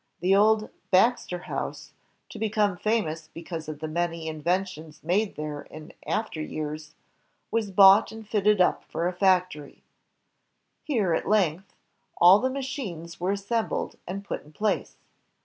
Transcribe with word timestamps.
The 0.19 0.33
old 0.35 0.71
"Baxter 0.89 1.37
House," 1.43 1.91
to 2.29 2.39
become 2.39 2.75
famous 2.75 3.27
be 3.27 3.43
cause 3.43 3.69
of 3.69 3.81
the 3.81 3.87
many 3.87 4.27
inventions 4.27 5.03
made 5.03 5.35
there 5.35 5.61
in 5.61 5.93
after 6.07 6.41
years, 6.41 6.95
was 7.51 7.69
bought 7.69 8.11
and 8.11 8.27
fitted 8.27 8.59
up 8.59 8.83
for 8.83 9.07
a 9.07 9.13
factory. 9.13 9.83
Here, 10.81 11.13
at 11.13 11.29
length, 11.29 11.75
all 12.17 12.39
the 12.39 12.49
machines 12.49 13.19
were 13.19 13.33
assembled 13.33 13.95
and 14.07 14.25
put 14.25 14.43
in 14.43 14.53
place. 14.53 14.95